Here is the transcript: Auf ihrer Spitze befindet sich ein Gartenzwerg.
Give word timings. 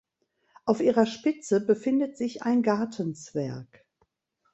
Auf 0.65 0.81
ihrer 0.81 1.05
Spitze 1.05 1.63
befindet 1.63 2.17
sich 2.17 2.41
ein 2.41 2.63
Gartenzwerg. 2.63 3.85